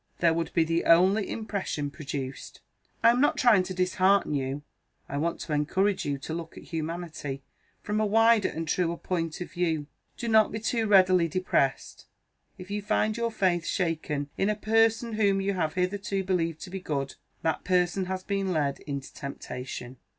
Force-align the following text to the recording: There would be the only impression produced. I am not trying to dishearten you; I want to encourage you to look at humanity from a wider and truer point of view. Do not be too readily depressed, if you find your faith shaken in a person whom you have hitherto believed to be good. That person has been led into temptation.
There 0.17 0.33
would 0.33 0.51
be 0.55 0.63
the 0.63 0.85
only 0.85 1.29
impression 1.29 1.91
produced. 1.91 2.61
I 3.03 3.11
am 3.11 3.21
not 3.21 3.37
trying 3.37 3.61
to 3.65 3.73
dishearten 3.75 4.33
you; 4.33 4.63
I 5.07 5.17
want 5.17 5.39
to 5.41 5.53
encourage 5.53 6.05
you 6.07 6.17
to 6.17 6.33
look 6.33 6.57
at 6.57 6.63
humanity 6.63 7.43
from 7.83 8.01
a 8.01 8.05
wider 8.07 8.49
and 8.49 8.67
truer 8.67 8.97
point 8.97 9.41
of 9.41 9.51
view. 9.51 9.85
Do 10.17 10.27
not 10.27 10.51
be 10.51 10.59
too 10.59 10.87
readily 10.87 11.27
depressed, 11.27 12.07
if 12.57 12.71
you 12.71 12.81
find 12.81 13.15
your 13.15 13.31
faith 13.31 13.67
shaken 13.67 14.31
in 14.39 14.49
a 14.49 14.55
person 14.55 15.13
whom 15.13 15.39
you 15.39 15.53
have 15.53 15.75
hitherto 15.75 16.23
believed 16.23 16.61
to 16.61 16.71
be 16.71 16.79
good. 16.79 17.13
That 17.43 17.63
person 17.63 18.05
has 18.05 18.23
been 18.23 18.51
led 18.51 18.79
into 18.79 19.13
temptation. 19.13 19.97